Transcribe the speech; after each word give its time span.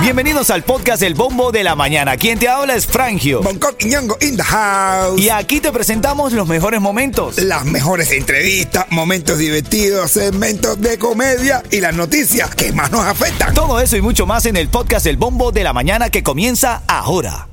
Bienvenidos 0.00 0.50
al 0.50 0.62
podcast 0.62 1.02
El 1.02 1.14
Bombo 1.14 1.50
de 1.50 1.64
la 1.64 1.74
Mañana. 1.74 2.16
Quien 2.16 2.38
te 2.38 2.48
habla 2.48 2.74
es 2.74 2.86
Frangio. 2.86 3.42
Bangkok 3.42 3.74
y 3.80 3.86
Ñongo 3.86 4.16
in 4.20 4.36
the 4.36 4.42
house. 4.42 5.20
Y 5.20 5.30
aquí 5.30 5.60
te 5.60 5.72
presentamos 5.72 6.32
los 6.32 6.46
mejores 6.46 6.80
momentos. 6.80 7.38
Las 7.38 7.64
mejores 7.64 8.12
entrevistas, 8.12 8.86
momentos 8.90 9.38
divertidos, 9.38 10.12
segmentos 10.12 10.80
de 10.80 10.96
comedia 10.98 11.62
y 11.70 11.80
las 11.80 11.94
noticias 11.94 12.54
que 12.54 12.72
más 12.72 12.92
nos 12.92 13.04
afectan. 13.04 13.52
Todo 13.52 13.80
eso 13.80 13.96
y 13.96 14.00
mucho 14.00 14.26
más 14.26 14.46
en 14.46 14.56
el 14.56 14.68
podcast 14.68 15.06
El 15.06 15.16
Bombo 15.16 15.50
de 15.50 15.64
la 15.64 15.72
Mañana 15.72 16.08
que 16.08 16.22
comienza 16.22 16.82
ahora. 16.86 17.48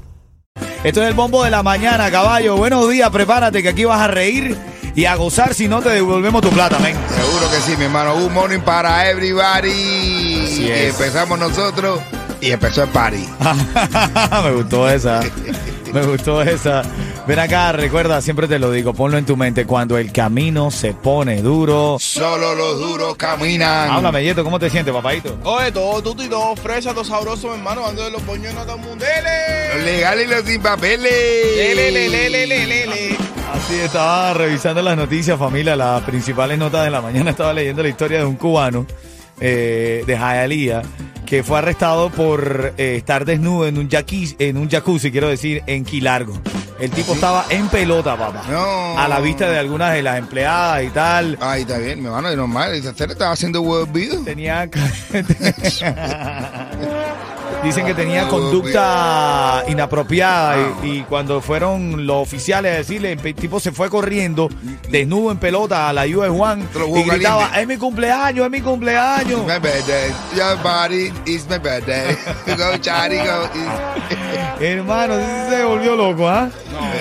Esto 0.83 1.01
es 1.01 1.07
el 1.07 1.15
Bombo 1.15 1.43
de 1.43 1.49
la 1.49 1.63
Mañana, 1.63 2.11
caballo. 2.11 2.55
Buenos 2.55 2.87
días, 2.89 3.09
prepárate 3.09 3.63
que 3.63 3.69
aquí 3.69 3.85
vas 3.85 4.01
a 4.01 4.07
reír 4.07 4.55
y 4.95 5.05
a 5.05 5.15
gozar 5.15 5.55
si 5.55 5.67
no 5.67 5.81
te 5.81 5.89
devolvemos 5.89 6.41
tu 6.41 6.49
plata, 6.49 6.77
men. 6.79 6.95
Seguro 7.15 7.49
que 7.49 7.59
sí, 7.61 7.75
mi 7.77 7.85
hermano. 7.85 8.15
Good 8.15 8.31
morning 8.31 8.59
para 8.59 9.09
everybody. 9.09 10.22
Así 10.41 10.63
Y 10.63 10.71
es. 10.71 10.91
empezamos 10.99 11.39
nosotros 11.39 11.99
y 12.41 12.51
empezó 12.51 12.83
el 12.83 12.89
party. 12.89 13.25
Me 14.43 14.51
gustó 14.53 14.89
esa. 14.89 15.21
Me 15.93 16.01
gustó 16.05 16.41
esa. 16.41 16.81
Ven 17.25 17.39
acá, 17.39 17.71
recuerda, 17.71 18.21
siempre 18.21 18.47
te 18.49 18.59
lo 18.59 18.69
digo, 18.71 18.93
ponlo 18.93 19.17
en 19.17 19.25
tu 19.25 19.37
mente. 19.37 19.65
Cuando 19.65 19.97
el 19.97 20.11
camino 20.11 20.71
se 20.71 20.93
pone 20.93 21.41
duro. 21.41 21.97
Solo 21.99 22.53
los 22.55 22.79
duros 22.79 23.15
caminan. 23.15 23.89
Háblame, 23.91 24.23
Yeto, 24.23 24.43
¿cómo 24.43 24.59
te 24.59 24.69
sientes, 24.69 24.93
papadito? 24.93 25.37
Oye, 25.43 25.71
todo 25.71 26.01
tuto 26.01 26.23
y 26.23 26.27
todo 26.27 26.55
fresa, 26.57 26.93
todo 26.93 27.05
sabroso, 27.05 27.47
mi 27.49 27.53
hermano. 27.55 27.87
Ando 27.87 28.03
de 28.03 28.11
los 28.11 28.25
boños 28.25 28.53
no 28.53 28.65
todo 28.65 28.75
el. 28.75 28.99
Los 29.75 29.85
legales 29.85 30.27
y 30.27 30.29
los 30.29 30.43
sin 30.43 30.61
papeles. 30.61 31.13
¡Lele, 31.55 31.91
lele, 31.91 32.29
lele, 32.29 32.67
lele! 32.67 33.17
Así 33.53 33.75
estaba 33.75 34.33
revisando 34.33 34.81
las 34.81 34.97
noticias, 34.97 35.39
familia, 35.39 35.75
las 35.75 36.01
principales 36.03 36.57
notas 36.57 36.83
de 36.83 36.89
la 36.91 37.01
mañana. 37.01 37.31
Estaba 37.31 37.53
leyendo 37.53 37.83
la 37.83 37.89
historia 37.89 38.17
de 38.19 38.25
un 38.25 38.35
cubano 38.35 38.85
eh, 39.39 40.03
de 40.05 40.15
Hialeah 40.15 40.83
que 41.25 41.41
fue 41.41 41.57
arrestado 41.57 42.11
por 42.11 42.75
eh, 42.77 42.97
estar 42.97 43.25
desnudo 43.25 43.65
en 43.65 43.79
un 43.79 43.89
jacuzzi, 43.89 44.35
en 44.37 44.55
un 44.55 44.69
jacuzzi, 44.69 45.11
quiero 45.11 45.29
decir, 45.29 45.63
en 45.65 45.83
Quilargo. 45.83 46.39
El 46.79 46.91
tipo 46.91 47.13
estaba 47.13 47.45
en 47.49 47.69
pelota, 47.69 48.15
papá. 48.15 48.43
No. 48.51 48.99
A 48.99 49.07
la 49.07 49.19
vista 49.19 49.49
de 49.49 49.57
algunas 49.57 49.93
de 49.93 50.03
las 50.03 50.19
empleadas 50.19 50.83
y 50.83 50.89
tal. 50.89 51.39
Ay, 51.41 51.61
está 51.61 51.79
bien, 51.79 52.01
mi 52.01 52.05
hermano, 52.05 52.29
es 52.29 52.37
normal. 52.37 52.73
Estaba 52.73 53.31
haciendo 53.31 53.61
huevos 53.61 53.91
vivos. 53.91 54.23
Tenía. 54.25 54.69
Dicen 57.63 57.85
que 57.85 57.93
tenía 57.93 58.27
conducta 58.27 59.63
inapropiada 59.67 60.55
y, 60.83 60.87
y 60.89 61.01
cuando 61.03 61.41
fueron 61.41 62.05
los 62.05 62.17
oficiales 62.17 62.73
a 62.73 62.77
decirle, 62.77 63.13
el 63.13 63.35
tipo 63.35 63.59
se 63.59 63.71
fue 63.71 63.89
corriendo, 63.89 64.49
desnudo 64.89 65.31
en 65.31 65.37
pelota 65.37 65.89
a 65.89 65.93
la 65.93 66.05
US 66.05 66.29
Juan 66.29 66.67
y 66.95 67.03
gritaba, 67.03 67.59
es 67.59 67.67
mi 67.67 67.77
cumpleaños, 67.77 68.45
es 68.45 68.51
mi 68.51 68.61
cumpleaños. 68.61 69.41
My 69.45 69.59
birthday, 69.59 70.11
your 70.35 70.57
body 70.61 71.11
is 71.25 71.47
my 71.49 71.57
birthday. 71.57 72.15
Go, 72.57 72.77
Chari, 72.81 73.17
go. 73.17 73.49
Hermano, 74.59 75.15
sí 75.17 75.49
se 75.49 75.63
volvió 75.63 75.95
loco, 75.95 76.27
¿ah? 76.27 76.49
No. 76.71 76.92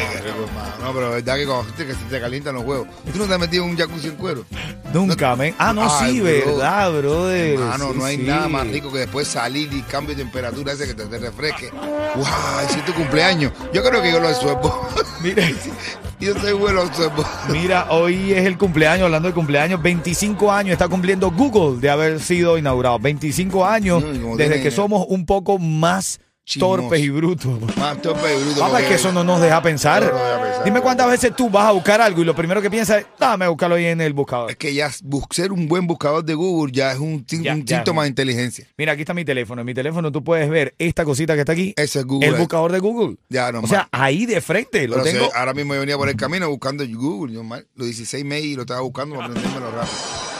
No, 0.93 0.99
pero 0.99 1.17
es 1.17 1.25
verdad 1.25 1.37
que 1.39 1.47
cuando 1.47 1.75
que 1.75 1.95
se 1.95 2.05
te 2.11 2.21
calientan 2.21 2.55
los 2.55 2.65
huevos. 2.65 2.87
¿Tú 3.11 3.19
no 3.19 3.25
te 3.27 3.33
has 3.35 3.41
metido 3.41 3.65
en 3.65 3.71
un 3.71 3.77
jacuzzi 3.79 4.09
en 4.09 4.17
cuero? 4.17 4.45
Nunca, 4.93 5.35
men. 5.37 5.55
Ah, 5.59 5.73
no, 5.73 5.89
Ay, 5.91 6.13
sí, 6.13 6.21
bro. 6.21 6.31
verdad, 6.57 6.93
brother. 6.93 7.55
Hermano, 7.55 7.93
Sí, 7.93 7.99
no 7.99 8.05
hay 8.05 8.17
sí. 8.19 8.23
nada 8.25 8.49
más 8.49 8.67
rico 8.69 8.93
que 8.93 8.99
después 8.99 9.27
salir 9.27 9.73
y 9.73 9.81
cambio 9.83 10.15
de 10.15 10.23
temperatura 10.23 10.73
ese 10.75 10.87
que 10.87 10.95
te, 10.95 11.07
te 11.07 11.19
refresque. 11.19 11.71
¡Wow! 11.71 12.25
Si 12.69 12.79
es 12.79 12.85
tu 12.85 12.93
cumpleaños. 12.93 13.53
Yo 13.73 13.83
creo 13.83 14.03
que 14.03 14.13
yo 14.13 14.21
lo 14.21 14.35
suelvo. 14.35 14.89
Mira, 15.23 15.43
yo 16.21 16.35
soy 16.39 16.53
bueno 16.53 16.83
suelvo. 16.95 17.25
mira, 17.49 17.87
hoy 17.91 18.33
es 18.33 18.45
el 18.45 18.59
cumpleaños, 18.59 19.05
hablando 19.07 19.29
de 19.29 19.35
cumpleaños, 19.35 19.81
25 19.81 20.53
años 20.53 20.73
está 20.73 20.89
cumpliendo 20.89 21.31
Google 21.31 21.81
de 21.81 21.89
haber 21.89 22.21
sido 22.21 22.59
inaugurado. 22.59 22.99
25 22.99 23.65
años 23.65 24.03
No, 24.03 24.37
desde 24.37 24.51
tiene- 24.55 24.63
que 24.63 24.71
somos 24.71 25.07
un 25.09 25.25
poco 25.25 25.59
más 25.59 26.21
Chismoso. 26.45 26.77
torpes 26.83 27.01
y 27.01 27.09
brutos. 27.09 27.77
Más 27.77 28.03
tope 28.03 28.37
y 28.37 28.43
bruto. 28.43 28.61
Papá, 28.61 28.81
es 28.83 28.89
que 28.89 28.95
eso 28.95 29.13
no 29.13 29.23
nos 29.23 29.41
deja 29.41 29.63
pensar. 29.63 30.03
No 30.03 30.11
nos 30.11 30.21
deja 30.21 30.43
pensar. 30.43 30.65
Dime 30.65 30.81
cuántas 30.81 31.09
veces 31.09 31.37
tú 31.37 31.49
vas 31.49 31.67
a 31.67 31.71
buscar 31.71 32.01
algo 32.01 32.21
y 32.21 32.25
lo 32.25 32.35
primero 32.35 32.61
que 32.61 32.69
piensas 32.71 32.99
es, 33.03 33.07
dame 33.19 33.45
a 33.45 33.49
buscarlo 33.49 33.77
ahí 33.77 33.87
en 33.87 34.01
el 34.01 34.13
buscador. 34.13 34.51
Es 34.51 34.57
que 34.57 34.75
ya 34.75 34.91
ser 35.31 35.53
un 35.53 35.69
buen 35.69 35.87
buscador 35.87 36.25
de 36.25 36.35
Google 36.35 36.73
ya 36.73 36.93
es 36.93 36.99
un, 36.99 37.25
sin- 37.29 37.43
Ya, 37.45 37.55
un 37.55 37.65
ya. 37.65 37.77
síntoma 37.77 38.03
de 38.03 38.09
inteligencia. 38.09 38.67
Mira, 38.77 38.93
aquí 38.93 39.03
está 39.03 39.15
mi 39.15 39.25
teléfono. 39.25 39.61
En 39.63 39.67
mi 39.67 39.75
teléfono 39.75 40.11
tú 40.11 40.25
puedes 40.25 40.51
ver 40.51 40.75
esta 40.79 41.05
cosita 41.05 41.35
que 41.35 41.41
está 41.41 41.53
aquí. 41.53 41.75
Ese 41.77 42.01
es 42.01 42.05
Google. 42.05 42.29
El 42.29 42.35
buscador 42.35 42.73
de 42.73 42.81
Google. 42.81 43.17
Ya, 43.29 43.49
O 43.49 43.53
normal. 43.53 43.71
sea, 43.71 43.89
ahí 43.93 44.27
de 44.27 44.41
frente 44.41 44.89
lo 44.89 45.01
tengo. 45.03 45.29
ahora 45.35 45.55
mismo 45.55 45.75
yo 45.75 45.81
venía 45.81 45.97
por 45.97 46.09
el 46.09 46.17
camino 46.17 46.49
buscando 46.49 46.85
Google, 46.93 47.35
yo 47.35 47.45
mal, 47.45 47.67
los 47.77 47.87
16 47.87 48.25
mails 48.25 48.47
y 48.47 48.55
lo 48.57 48.63
estaba 48.63 48.81
buscando 48.81 49.15
para 49.15 49.29
aprendérmelo 49.29 49.71
rápido. 49.71 50.32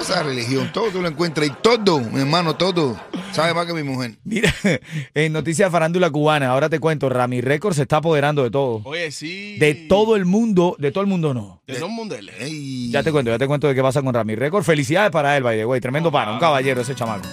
Esa 0.00 0.22
religión, 0.22 0.70
todo 0.72 0.90
tú 0.90 1.02
lo 1.02 1.08
encuentras 1.08 1.46
y 1.46 1.50
todo, 1.62 2.00
mi 2.00 2.20
hermano, 2.20 2.56
todo. 2.56 2.98
Sabe 3.32 3.52
más 3.54 3.66
que 3.66 3.74
mi 3.74 3.82
mujer. 3.82 4.16
Mira, 4.24 4.52
en 5.14 5.32
noticias 5.32 5.68
de 5.68 5.72
farándula 5.72 6.10
cubana, 6.10 6.48
ahora 6.48 6.68
te 6.68 6.78
cuento, 6.78 7.08
Rami 7.08 7.40
Records 7.40 7.76
se 7.76 7.82
está 7.82 7.96
apoderando 7.98 8.42
de 8.42 8.50
todo. 8.50 8.80
Oye, 8.84 9.10
sí. 9.10 9.56
De 9.58 9.74
todo 9.74 10.16
el 10.16 10.24
mundo, 10.24 10.76
de 10.78 10.92
todo 10.92 11.02
el 11.02 11.08
mundo 11.08 11.34
no. 11.34 11.62
De 11.66 11.74
todo 11.74 11.86
el 11.86 11.92
mundo. 11.92 12.14
Ey. 12.38 12.90
Ya 12.90 13.02
te 13.02 13.10
cuento, 13.12 13.30
ya 13.30 13.38
te 13.38 13.46
cuento 13.46 13.66
de 13.66 13.74
qué 13.74 13.82
pasa 13.82 14.00
con 14.02 14.14
Rami 14.14 14.34
Records. 14.34 14.66
Felicidades 14.66 15.10
para 15.10 15.36
él, 15.36 15.42
by 15.42 15.56
the 15.56 15.64
way. 15.66 15.80
Tremendo 15.80 16.10
pana, 16.12 16.32
un 16.32 16.38
caballero 16.38 16.80
ese 16.82 16.94
chamaco. 16.94 17.26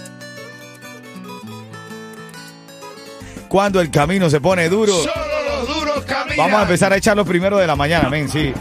Cuando 3.48 3.80
el 3.80 3.90
camino 3.92 4.30
se 4.30 4.42
pone 4.42 4.68
duro, 4.70 4.92
Solo 4.94 5.14
los 5.66 5.76
duros 5.78 6.04
caminan. 6.06 6.38
vamos 6.38 6.60
a 6.60 6.64
empezar 6.64 6.92
a 6.92 6.98
echar 6.98 7.16
los 7.16 7.28
primeros 7.28 7.60
de 7.60 7.68
la 7.68 7.76
mañana, 7.76 8.10
men, 8.10 8.28
sí. 8.28 8.54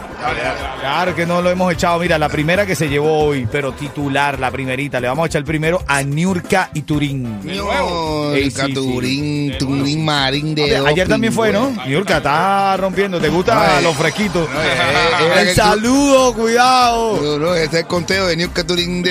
Claro 0.79 1.15
que 1.15 1.25
no 1.25 1.41
lo 1.41 1.49
hemos 1.49 1.71
echado. 1.73 1.99
Mira, 1.99 2.17
la 2.17 2.29
primera 2.29 2.65
que 2.65 2.75
se 2.75 2.87
llevó 2.89 3.19
hoy, 3.25 3.47
pero 3.51 3.71
titular, 3.73 4.39
la 4.39 4.51
primerita. 4.51 4.99
Le 4.99 5.07
vamos 5.07 5.23
a 5.23 5.27
echar 5.27 5.39
el 5.39 5.45
primero 5.45 5.83
a 5.87 6.01
Niurka 6.03 6.69
y 6.73 6.81
Turín. 6.83 7.39
Sí. 7.43 8.73
Turín, 8.73 9.57
Turín 9.57 10.03
Marín 10.05 10.55
de 10.55 10.77
Ayer 10.85 11.07
también 11.07 11.33
fue, 11.33 11.51
¿no? 11.51 11.71
Niurka, 11.87 12.17
está 12.17 12.77
rompiendo. 12.77 13.19
¿Te 13.19 13.29
gusta 13.29 13.77
Ay. 13.77 13.83
los 13.83 13.95
fresquitos? 13.95 14.47
Ay, 14.51 14.69
ay, 14.69 15.25
ay, 15.35 15.47
el 15.49 15.55
saludo, 15.55 16.33
cuidado. 16.33 17.19
No, 17.21 17.37
no, 17.39 17.55
este 17.55 17.77
es 17.77 17.83
el 17.83 17.87
conteo 17.87 18.27
de 18.27 18.35
Niurka 18.37 18.65
Turín 18.65 19.03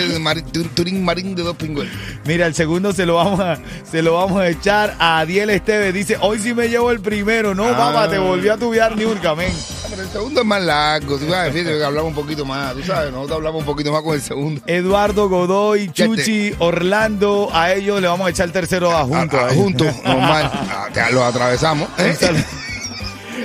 Turín 0.74 1.04
Marín 1.04 1.34
de 1.34 1.42
dos 1.42 1.56
pingües. 1.56 1.88
Mira, 2.24 2.46
el 2.46 2.54
segundo 2.54 2.92
se 2.92 3.06
lo 3.06 3.16
vamos 3.16 3.40
a, 3.40 3.58
se 3.90 4.02
lo 4.02 4.14
vamos 4.14 4.40
a 4.40 4.48
echar 4.48 4.94
a 4.98 5.20
Adiel 5.20 5.50
Esteves. 5.50 5.92
Dice, 5.94 6.16
hoy 6.20 6.38
sí 6.38 6.54
me 6.54 6.68
llevo 6.68 6.90
el 6.90 7.00
primero. 7.00 7.54
No, 7.54 7.64
Ah. 7.64 7.76
papá, 7.76 8.08
te 8.08 8.18
volví 8.18 8.48
a 8.48 8.56
tubiar 8.56 8.96
Niurka, 8.96 9.34
men. 9.34 9.52
Pero 9.94 10.06
el 10.06 10.12
segundo 10.12 10.40
es 10.40 10.46
más 10.46 10.60
largo, 10.60 11.18
tú 11.18 11.30
sabes, 11.30 11.52
fíjate 11.52 11.78
que 11.78 11.84
hablamos 11.84 12.08
un 12.08 12.14
poquito 12.16 12.44
más, 12.44 12.74
tú 12.74 12.82
sabes, 12.82 13.12
nosotros 13.12 13.36
hablamos 13.36 13.60
un 13.60 13.66
poquito 13.66 13.92
más 13.92 14.02
con 14.02 14.14
el 14.16 14.20
segundo. 14.22 14.60
Eduardo 14.66 15.28
Godoy. 15.28 15.88
Chuchi, 15.92 16.52
Orlando, 16.58 17.48
a 17.52 17.72
ellos 17.74 18.00
le 18.00 18.08
vamos 18.08 18.26
a 18.26 18.30
echar 18.30 18.46
el 18.46 18.52
tercero 18.52 18.90
a 18.90 19.04
juntos. 19.04 19.38
Ah, 19.40 19.46
ah, 19.48 19.54
juntos, 19.54 19.94
normal, 20.04 20.50
Ah, 20.68 20.88
ya 20.92 21.10
lo 21.10 21.24
atravesamos. 21.24 21.88
¿eh? 21.98 22.16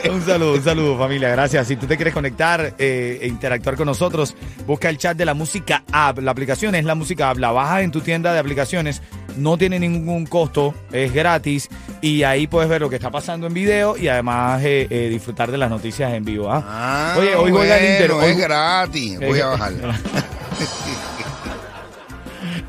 Un 0.12 0.26
saludo. 0.26 0.54
Un 0.54 0.64
saludo, 0.64 0.98
familia, 0.98 1.30
gracias. 1.30 1.68
Si 1.68 1.76
tú 1.76 1.86
te 1.88 1.96
quieres 1.96 2.14
conectar 2.14 2.74
eh, 2.78 3.20
e 3.22 3.28
interactuar 3.28 3.76
con 3.76 3.86
nosotros, 3.88 4.36
busca 4.66 4.90
el 4.90 4.98
chat 4.98 5.16
de 5.18 5.26
la 5.26 5.34
música 5.34 5.84
app. 5.92 6.20
La 6.20 6.32
aplicación 6.32 6.76
es 6.76 6.86
la 6.86 6.96
música 6.96 7.30
app, 7.30 7.38
la 7.38 7.52
bajas 7.52 7.82
en 7.84 7.92
tu 7.92 8.02
tienda 8.02 8.34
de 8.34 8.40
aplicaciones, 8.40 9.02
no 9.38 9.58
tiene 9.58 9.80
ningún 9.80 10.26
costo, 10.26 10.74
es 10.92 11.14
gratis 11.14 11.70
y 12.02 12.24
ahí 12.24 12.48
puedes 12.48 12.70
ver 12.70 12.82
lo 12.82 12.90
que 12.90 12.96
está 12.96 13.12
pasando 13.12 13.48
en 13.48 13.54
video 13.54 13.98
y 13.98 14.08
además 14.08 14.62
eh, 14.64 14.88
eh, 14.90 15.10
disfrutar 15.10 15.52
de 15.52 15.58
las 15.58 15.70
noticias 15.70 16.14
en 16.14 16.24
vivo. 16.26 16.52
¿ah? 16.52 16.64
Ah, 16.66 17.16
Oye, 17.18 17.36
hoy 17.36 17.52
juega 17.52 17.78
el 17.78 17.92
Inter. 17.94 18.12
bueno, 18.12 18.26
hoy- 18.26 18.32
es 18.32 18.38
gratis, 18.38 19.20
voy 19.20 19.40
a 19.40 19.46
bajar. 19.48 19.74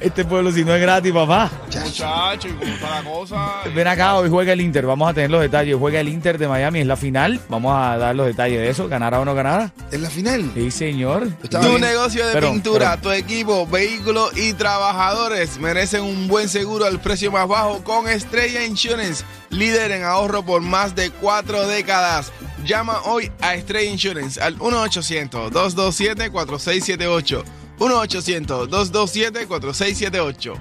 Este 0.01 0.25
pueblo 0.25 0.51
si 0.51 0.65
no 0.65 0.75
es 0.75 0.81
gratis, 0.81 1.13
papá. 1.13 1.51
Muchacho, 1.67 2.49
y 2.49 2.71
está 2.71 3.03
la 3.03 3.05
cosa. 3.05 3.61
Ven 3.75 3.87
acá, 3.87 4.15
hoy 4.15 4.31
juega 4.31 4.55
el 4.55 4.63
Inter, 4.63 4.87
vamos 4.87 5.11
a 5.11 5.15
tener 5.15 5.31
los 5.31 5.43
detalles. 5.43 5.77
Juega 5.79 6.01
el 6.01 6.09
Inter 6.09 6.39
de 6.39 6.49
Miami, 6.49 6.81
es 6.81 6.87
la 6.87 6.97
final. 6.97 7.39
Vamos 7.51 7.77
a 7.79 7.99
dar 7.99 8.17
los 8.17 8.27
detalles 8.27 8.59
de 8.61 8.71
eso, 8.71 8.89
ganará 8.89 9.21
o 9.21 9.27
no 9.27 9.35
ganará. 9.35 9.73
¿Es 9.93 10.01
la 10.01 10.09
final? 10.09 10.51
Sí, 10.55 10.71
señor. 10.71 11.29
Está 11.43 11.61
Tu 11.61 11.69
bien. 11.69 11.83
negocio 11.83 12.27
de 12.27 12.33
Pero, 12.33 12.51
pintura, 12.51 12.93
pero- 12.97 13.03
tu 13.03 13.11
equipo, 13.13 13.67
vehículos 13.67 14.35
y 14.39 14.55
trabajadores 14.55 15.59
merecen 15.59 16.03
un 16.03 16.29
buen 16.29 16.49
seguro 16.49 16.87
al 16.87 16.99
precio 17.01 17.31
más 17.31 17.47
bajo 17.47 17.85
con 17.85 18.09
Estrella 18.09 18.65
Insurance, 18.65 19.23
líder 19.51 19.91
en 19.91 20.05
ahorro 20.05 20.43
por 20.43 20.63
más 20.63 20.95
de 20.95 21.11
cuatro 21.11 21.67
décadas. 21.67 22.33
Llama 22.65 23.01
hoy 23.05 23.31
a 23.43 23.55
Estrella 23.55 23.91
Insurance 23.91 24.41
al 24.41 24.57
1-800-227-4678. 24.59 27.45
1-800-227-4678. 27.81 30.55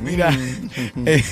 Mira, 0.00 0.30
eh, 1.06 1.24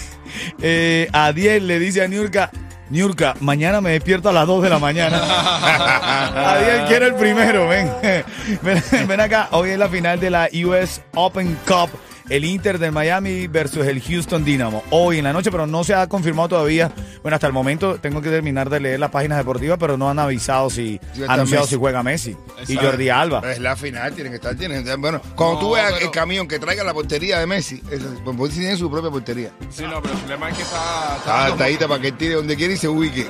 eh, 0.60 1.08
Adiel 1.12 1.66
le 1.66 1.78
dice 1.78 2.02
a 2.02 2.08
Niurka, 2.08 2.50
Niurka, 2.88 3.34
mañana 3.40 3.80
me 3.80 3.90
despierto 3.90 4.28
a 4.28 4.32
las 4.32 4.46
2 4.46 4.62
de 4.62 4.70
la 4.70 4.78
mañana. 4.78 5.20
Adiel 6.54 6.86
quiere 6.86 7.06
el 7.06 7.16
primero, 7.16 7.66
ven. 7.68 7.90
ven. 8.62 8.82
ven 9.08 9.20
acá, 9.20 9.48
hoy 9.50 9.70
es 9.70 9.78
la 9.78 9.88
final 9.88 10.20
de 10.20 10.30
la 10.30 10.48
US 10.64 11.02
Open 11.14 11.58
Cup 11.66 11.90
el 12.28 12.44
Inter 12.44 12.78
del 12.78 12.92
Miami 12.92 13.46
versus 13.46 13.86
el 13.86 14.00
Houston 14.02 14.44
Dynamo. 14.44 14.82
Hoy 14.90 15.18
en 15.18 15.24
la 15.24 15.32
noche, 15.32 15.50
pero 15.50 15.66
no 15.66 15.84
se 15.84 15.94
ha 15.94 16.06
confirmado 16.08 16.48
todavía. 16.48 16.90
Bueno, 17.22 17.34
hasta 17.36 17.46
el 17.46 17.52
momento 17.52 17.98
tengo 18.00 18.20
que 18.22 18.30
terminar 18.30 18.68
de 18.70 18.80
leer 18.80 19.00
las 19.00 19.10
páginas 19.10 19.38
deportivas, 19.38 19.78
pero 19.80 19.96
no 19.96 20.08
han 20.10 20.18
avisado 20.18 20.70
si, 20.70 21.00
Sí, 21.14 21.22
anunciado 21.28 21.62
Messi. 21.64 21.74
si 21.74 21.76
juega 21.78 22.02
Messi 22.02 22.36
y. 22.68 22.76
Jordi 22.76 23.08
Alba. 23.08 23.42
Es 23.50 23.58
la 23.58 23.76
final, 23.76 24.12
tienen 24.14 24.32
que 24.32 24.36
estar. 24.36 24.54
Tienen, 24.56 24.84
bueno, 25.00 25.20
cuando 25.34 25.54
No, 25.54 25.60
tú 25.60 25.74
veas 25.74 25.92
pero- 25.92 26.06
el 26.06 26.10
camión 26.10 26.46
que 26.48 26.58
traiga 26.58 26.84
la 26.84 26.94
portería 26.94 27.38
de 27.38 27.46
Messi, 27.46 27.82
eso, 27.90 28.06
pues 28.24 28.36
Messi 28.36 28.60
tiene 28.60 28.76
su 28.76 28.90
propia 28.90 29.10
portería. 29.10 29.50
Sí, 29.70 29.82
no, 29.84 30.00
pero 30.02 30.14
el 30.14 30.20
problema 30.20 30.50
es 30.50 30.56
que 30.56 30.62
está. 30.62 31.16
Está 31.18 31.44
altadita 31.46 31.88
para 31.88 32.00
que 32.00 32.08
él 32.08 32.16
tire 32.16 32.34
donde 32.34 32.56
quiera 32.56 32.74
y 32.74 32.76
se 32.76 32.88
ubique. 32.88 33.26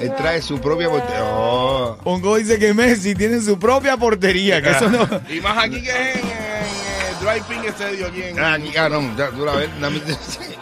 Él 0.00 0.12
trae 0.16 0.40
su 0.42 0.60
propia 0.60 0.88
portería. 0.88 1.24
Oh. 1.24 1.96
Pongo 2.04 2.36
dice 2.36 2.58
que 2.58 2.72
Messi 2.74 3.14
tiene 3.14 3.40
su 3.40 3.58
propia 3.58 3.96
portería, 3.96 4.62
que 4.62 4.70
eso 4.70 4.88
no... 4.88 5.08
Y 5.32 5.40
más 5.40 5.58
aquí 5.64 5.82
que 5.82 5.90
es 5.90 6.16
en, 6.16 6.22
Ping 7.48 7.64
Stadium 7.68 8.08
aquí 8.10 8.22
en. 8.22 8.38
Ah, 8.38 8.54
ah, 8.78 8.88
no, 8.88 9.16
ya, 9.16 9.30
tú 9.30 9.44
la 9.44 9.52
ves. 9.52 9.68
dame- 9.80 10.00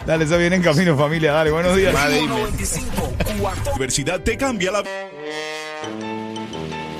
Dale, 0.05 0.25
eso 0.25 0.37
viene 0.37 0.55
en 0.57 0.61
camino, 0.63 0.97
familia. 0.97 1.33
Dale, 1.33 1.51
buenos 1.51 1.75
días. 1.75 1.93
Madre 1.93 2.21
mía. 2.21 2.29
95, 2.29 3.13
cuarta 3.39 3.71
universidad 3.71 4.19
te 4.21 4.37
cambia 4.37 4.71
la... 4.71 4.83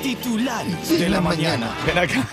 Titulares 0.04 1.00
de 1.00 1.10
la 1.10 1.22
mañana. 1.22 1.72
Ven 1.86 1.98
acá. 1.98 2.28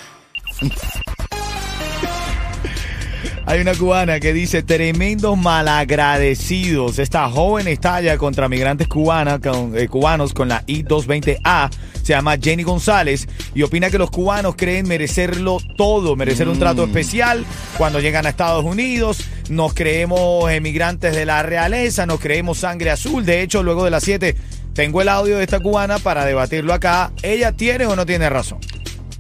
Hay 3.47 3.61
una 3.61 3.75
cubana 3.75 4.21
que 4.21 4.33
dice, 4.33 4.63
tremendos 4.63 5.37
malagradecidos. 5.37 6.99
Esta 6.99 7.29
joven 7.29 7.69
estalla 7.69 8.17
contra 8.17 8.49
migrantes 8.49 8.89
cubanas, 8.89 9.41
con, 9.41 9.77
eh, 9.77 9.87
cubanos 9.89 10.33
con 10.33 10.49
la 10.49 10.63
I-220A. 10.67 11.71
Se 12.05 12.13
llama 12.13 12.37
Jenny 12.37 12.65
González 12.65 13.27
y 13.55 13.63
opina 13.63 13.91
que 13.91 13.97
los 13.97 14.11
cubanos 14.11 14.57
creen 14.57 14.87
merecerlo 14.87 15.57
todo, 15.77 16.17
merecer 16.17 16.49
un 16.51 16.59
trato 16.59 16.85
especial 16.85 17.47
cuando 17.79 17.99
llegan 17.99 18.27
a 18.27 18.29
Estados 18.29 18.63
Unidos. 18.63 19.25
Nos 19.49 19.73
creemos 19.73 20.51
emigrantes 20.51 21.17
de 21.17 21.25
la 21.25 21.43
realeza, 21.43 22.05
nos 22.05 22.21
creemos 22.21 22.59
sangre 22.59 22.91
azul. 22.91 23.25
De 23.25 23.41
hecho, 23.41 23.63
luego 23.63 23.87
de 23.87 23.91
las 23.91 24.05
7 24.05 24.37
tengo 24.75 25.01
el 25.01 25.09
audio 25.09 25.39
de 25.39 25.45
esta 25.45 25.61
cubana 25.61 25.99
para 25.99 26.27
debatirlo 26.27 26.75
acá. 26.75 27.11
¿Ella 27.23 27.53
tiene 27.53 27.87
o 27.87 27.97
no 27.97 28.05
tiene 28.05 28.29
razón? 28.29 28.59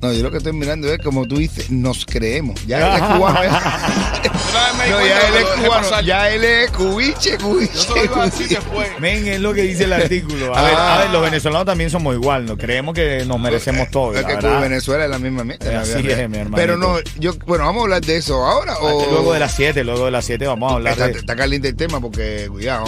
No, 0.04 0.12
yo 0.12 0.22
lo 0.22 0.30
que 0.30 0.36
estoy 0.36 0.52
mirando 0.52 0.92
es 0.92 0.98
como 0.98 1.26
tú 1.26 1.38
dices, 1.38 1.70
nos 1.70 2.04
creemos. 2.04 2.62
Ya 2.66 2.94
él 2.96 3.02
es 3.02 3.08
cubano. 3.16 3.42
ya. 3.42 4.72
Me 4.78 4.84
di 4.84 4.90
No, 4.90 5.00
ya 5.06 5.28
él 5.28 5.34
es 5.36 5.44
cubano. 5.66 6.00
Ya 6.02 6.30
él 6.30 6.44
es 6.44 6.70
cubiche, 6.72 7.38
cubiche. 7.38 7.72
Yo 7.74 7.80
solo 7.80 8.04
iba 8.04 8.24
así 8.24 8.44
cubiche. 8.44 9.00
Men, 9.00 9.26
es 9.28 9.40
lo 9.40 9.54
que 9.54 9.62
dice 9.62 9.84
el 9.84 9.92
artículo. 9.94 10.54
A 10.54 10.62
ver, 10.62 10.74
Ah. 10.76 10.94
a 10.96 10.98
ver, 10.98 11.10
los 11.10 11.22
venezolanos 11.22 11.64
también 11.66 11.88
somos 11.90 12.14
igual, 12.14 12.44
¿no? 12.46 12.56
Creemos 12.58 12.94
que 12.94 13.24
nos 13.24 13.40
merecemos 13.40 13.90
todo. 13.90 14.14
Es 14.14 14.20
la 14.22 14.28
que 14.28 14.34
verdad. 14.34 14.52
con 14.52 14.60
Venezuela 14.62 15.04
es 15.04 15.10
la 15.10 15.18
misma 15.18 15.44
mierda. 15.44 15.80
Así 15.80 15.92
es, 15.92 16.04
mi 16.04 16.12
hermanito. 16.36 16.56
Pero 16.56 16.76
no, 16.76 16.96
yo, 17.18 17.32
bueno, 17.46 17.64
vamos 17.64 17.80
a 17.80 17.84
hablar 17.84 18.00
de 18.02 18.16
eso 18.16 18.44
ahora 18.44 18.76
o. 18.78 19.06
Luego 19.10 19.32
de 19.32 19.40
las 19.40 19.54
7, 19.54 19.84
luego 19.84 20.04
de 20.06 20.10
las 20.10 20.24
7 20.24 20.46
vamos 20.46 20.70
a 20.70 20.74
hablar 20.76 20.92
Está, 20.92 21.06
de... 21.08 21.12
está 21.18 21.34
caliente 21.36 21.68
el 21.68 21.76
tema 21.76 22.00
porque, 22.00 22.46
cuidado. 22.50 22.84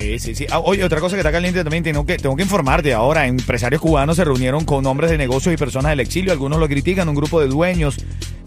Sí, 0.00 0.18
sí, 0.18 0.34
sí. 0.34 0.46
Ah, 0.50 0.60
oye, 0.60 0.82
otra 0.82 0.98
cosa 0.98 1.14
que 1.16 1.20
está 1.20 1.30
caliente 1.30 1.62
también, 1.62 1.84
tengo 1.84 2.06
que, 2.06 2.16
tengo 2.16 2.34
que 2.34 2.42
informarte 2.42 2.94
ahora. 2.94 3.26
Empresarios 3.26 3.80
cubanos 3.82 4.16
se 4.16 4.24
reunieron 4.24 4.64
con 4.64 4.86
hombres 4.86 5.10
de 5.10 5.18
negocios 5.18 5.52
y 5.54 5.58
personas 5.58 5.90
del 5.90 6.00
exilio. 6.00 6.32
Algunos 6.32 6.58
lo 6.58 6.66
critican. 6.68 7.08
Un 7.08 7.14
grupo 7.14 7.40
de 7.40 7.48
dueños 7.48 7.96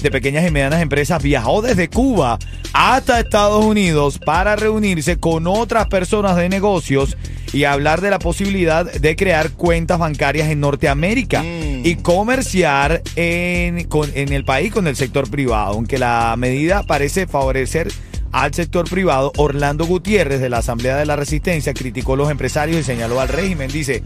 de 0.02 0.12
pequeñas 0.12 0.46
y 0.48 0.52
medianas 0.52 0.82
empresas 0.82 1.22
viajó 1.22 1.62
desde 1.62 1.90
Cuba 1.90 2.38
hasta 2.74 3.20
Estados 3.20 3.64
Unidos 3.64 4.18
para 4.18 4.56
reunirse 4.56 5.18
con 5.18 5.46
otras 5.48 5.88
personas 5.88 6.36
de 6.36 6.50
negocios 6.50 7.16
y 7.54 7.66
hablar 7.66 8.02
de 8.02 8.10
la 8.10 8.20
posibilidad 8.20 8.92
de 8.92 9.16
crear 9.16 9.52
cuentas 9.52 10.00
bancarias 10.00 10.50
en 10.50 10.60
Norteamérica 10.60 11.44
Mm. 11.44 11.86
y 11.86 11.96
comerciar 11.98 13.02
en, 13.16 13.84
con- 13.86 14.10
en 14.16 14.34
el 14.34 14.44
país 14.44 14.74
con 14.74 14.88
el 14.88 14.96
sector 14.96 15.30
privado. 15.30 15.74
Aunque 15.74 15.98
la 16.00 16.34
medida 16.38 16.82
parece 16.84 17.28
favorecer 17.28 17.90
al 18.34 18.54
sector 18.54 18.90
privado, 18.90 19.32
Orlando 19.38 19.86
Gutiérrez 19.86 20.42
de 20.42 20.50
la 20.50 20.58
Asamblea 20.58 20.98
de 20.98 21.06
la 21.06 21.16
Resistencia 21.16 21.74
criticó 21.74 22.14
a 22.16 22.18
los 22.18 22.30
empresarios 22.32 22.80
y 22.80 22.84
señaló 22.84 23.22
al 23.22 23.30
régimen. 23.30 23.72
Dice, 23.72 24.04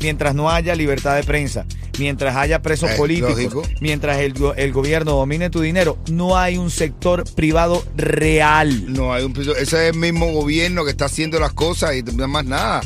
mientras 0.00 0.34
no 0.34 0.50
haya 0.50 0.74
libertad 0.74 1.14
de 1.16 1.22
prensa, 1.22 1.66
mientras 1.98 2.34
haya 2.36 2.62
presos 2.62 2.90
Eh, 2.90 2.94
políticos, 2.96 3.30
lógico. 3.54 3.62
mientras 3.80 4.18
el, 4.18 4.32
go- 4.34 4.54
el 4.54 4.72
gobierno 4.72 5.12
domine 5.12 5.50
tu 5.50 5.60
dinero, 5.60 5.98
no 6.10 6.36
hay 6.38 6.56
un 6.56 6.70
sector 6.70 7.24
privado 7.34 7.84
real. 7.96 8.92
No 8.92 9.12
hay 9.12 9.24
un. 9.24 9.32
Ese 9.38 9.60
es 9.62 9.72
el 9.74 9.94
mismo 9.94 10.32
gobierno 10.32 10.84
que 10.84 10.90
está 10.90 11.04
haciendo 11.04 11.38
las 11.38 11.52
cosas 11.52 11.94
y 11.96 12.02
más 12.02 12.44
nada. 12.44 12.80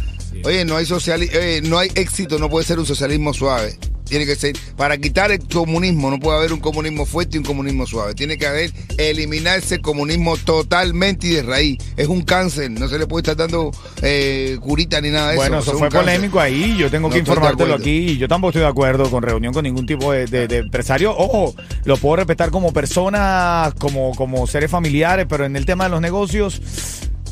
Oye, 0.44 0.64
no 0.64 0.76
hay 0.78 0.86
sociali 0.86 1.28
eh, 1.32 1.60
no 1.62 1.78
hay 1.78 1.90
éxito, 1.94 2.38
no 2.38 2.48
puede 2.50 2.64
ser 2.66 2.78
un 2.78 2.86
socialismo 2.86 3.32
suave. 3.34 3.78
Tiene 4.12 4.26
que 4.26 4.36
ser, 4.36 4.54
para 4.76 4.98
quitar 4.98 5.30
el 5.32 5.38
comunismo, 5.48 6.10
no 6.10 6.18
puede 6.20 6.36
haber 6.36 6.52
un 6.52 6.60
comunismo 6.60 7.06
fuerte 7.06 7.36
y 7.36 7.38
un 7.38 7.44
comunismo 7.44 7.86
suave. 7.86 8.14
Tiene 8.14 8.36
que 8.36 8.46
haber, 8.46 8.70
eliminarse 8.98 9.76
el 9.76 9.80
comunismo 9.80 10.36
totalmente 10.36 11.28
y 11.28 11.30
de 11.30 11.42
raíz. 11.42 11.78
Es 11.96 12.08
un 12.08 12.20
cáncer, 12.20 12.70
no 12.70 12.88
se 12.88 12.98
le 12.98 13.06
puede 13.06 13.22
estar 13.22 13.36
dando 13.36 13.70
eh, 14.02 14.58
curita 14.60 15.00
ni 15.00 15.08
nada 15.08 15.30
de 15.30 15.36
Bueno, 15.36 15.60
eso. 15.60 15.70
eso 15.70 15.72
es 15.72 15.78
fue 15.78 15.88
cáncer. 15.88 16.04
polémico 16.14 16.40
ahí. 16.40 16.76
Yo 16.76 16.90
tengo 16.90 17.08
No 17.08 17.14
que 17.14 17.20
informártelo 17.20 17.74
aquí. 17.74 18.18
Yo 18.18 18.28
tampoco 18.28 18.50
estoy 18.50 18.62
de 18.62 18.68
acuerdo 18.68 19.10
con 19.10 19.22
reunión 19.22 19.54
con 19.54 19.62
ningún 19.64 19.86
tipo 19.86 20.12
de, 20.12 20.26
de- 20.26 20.46
de 20.46 20.58
empresario. 20.58 21.16
Ojo, 21.16 21.54
lo 21.84 21.96
puedo 21.96 22.16
respetar 22.16 22.50
como 22.50 22.70
persona, 22.74 23.72
como, 23.78 24.14
como 24.14 24.46
seres 24.46 24.70
familiares, 24.70 25.24
pero 25.26 25.46
en 25.46 25.56
el 25.56 25.64
tema 25.64 25.84
de 25.84 25.90
los 25.90 26.02
negocios, 26.02 26.60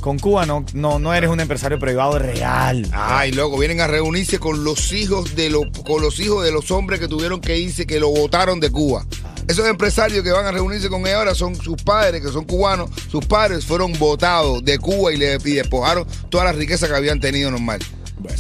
con 0.01 0.19
Cuba 0.19 0.47
no, 0.47 0.65
no, 0.73 0.99
no 0.99 1.15
eres 1.15 1.31
un 1.31 1.41
empresario 1.41 1.79
privado 1.79 2.19
real. 2.19 2.87
Ay, 2.93 3.33
loco, 3.33 3.59
vienen 3.59 3.81
a 3.81 3.87
reunirse 3.87 4.39
con 4.39 4.65
los 4.65 4.93
hijos 4.93 5.35
de 5.37 5.51
los, 5.51 5.65
con 5.87 6.03
los 6.03 6.19
hijos 6.21 6.45
de 6.45 6.53
los 6.53 6.71
hombres 6.71 7.01
que 7.01 7.09
tuvieron 7.09 7.41
que 7.41 7.59
irse, 7.59 7.87
que 7.87 8.01
lo 8.01 8.09
votaron 8.09 8.61
de 8.61 8.71
Cuba. 8.71 9.07
Esos 9.49 9.67
empresarios 9.69 10.23
que 10.23 10.31
van 10.31 10.47
a 10.47 10.53
reunirse 10.53 10.89
con 10.89 11.07
él 11.07 11.15
ahora 11.15 11.35
son 11.35 11.57
sus 11.57 11.83
padres, 11.83 12.21
que 12.23 12.29
son 12.29 12.45
cubanos. 12.45 12.89
Sus 13.11 13.25
padres 13.27 13.65
fueron 13.65 13.93
votados 13.99 14.65
de 14.65 14.79
Cuba 14.79 15.13
y 15.13 15.17
le 15.17 15.35
y 15.45 15.55
despojaron 15.55 16.07
toda 16.29 16.45
la 16.45 16.53
riqueza 16.53 16.87
que 16.89 16.95
habían 16.95 17.19
tenido 17.21 17.51
normal. 17.51 17.81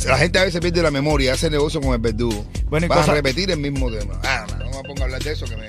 La 0.06 0.18
gente 0.18 0.38
a 0.38 0.44
veces 0.44 0.60
pierde 0.60 0.82
la 0.82 0.90
memoria, 0.90 1.32
hace 1.32 1.48
negocio 1.50 1.80
con 1.80 1.94
el 1.94 1.98
verdugo. 2.00 2.44
Bueno, 2.68 2.86
y 2.86 2.88
Vas 2.88 2.98
cosa- 2.98 3.12
a 3.12 3.14
repetir 3.14 3.50
el 3.50 3.58
mismo 3.58 3.90
tema. 3.90 4.20
Ah, 4.22 4.46
no 4.58 4.66
me 4.66 4.82
pongo 4.88 5.00
a 5.00 5.04
hablar 5.04 5.22
de 5.22 5.32
eso 5.32 5.46
que 5.46 5.56
me. 5.56 5.66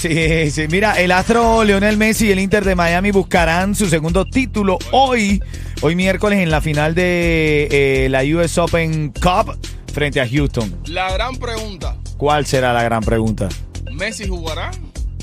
Sí, 0.00 0.50
sí. 0.50 0.66
Mira, 0.68 0.98
el 0.98 1.12
astro 1.12 1.62
Leonel 1.64 1.96
Messi 1.98 2.28
y 2.28 2.30
el 2.30 2.38
Inter 2.38 2.64
de 2.64 2.74
Miami 2.74 3.10
buscarán 3.10 3.74
su 3.74 3.86
segundo 3.88 4.24
título 4.24 4.78
hoy, 4.92 5.42
hoy 5.82 5.94
miércoles 5.94 6.38
en 6.38 6.50
la 6.50 6.60
final 6.62 6.94
de 6.94 7.68
eh, 7.70 8.08
la 8.08 8.22
US 8.22 8.56
Open 8.58 9.12
Cup 9.12 9.58
frente 9.92 10.20
a 10.20 10.26
Houston. 10.28 10.74
La 10.86 11.12
gran 11.12 11.36
pregunta: 11.36 11.96
¿Cuál 12.16 12.46
será 12.46 12.72
la 12.72 12.82
gran 12.82 13.02
pregunta? 13.02 13.48
¿Messi 13.92 14.26
jugará? 14.26 14.70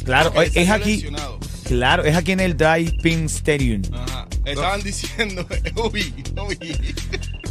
Claro, 0.06 0.32
Porque 0.32 0.52
es 0.62 0.70
aquí. 0.70 0.98
lesionado. 0.98 1.40
Claro, 1.66 2.04
es 2.06 2.16
aquí 2.16 2.32
en 2.32 2.40
el 2.40 2.56
Drive 2.56 2.94
Pin 3.02 3.26
Stadium. 3.26 3.82
Ajá. 3.94 4.28
Estaban 4.46 4.82
diciendo, 4.84 5.46
uy, 5.92 6.14
uy. 6.48 6.96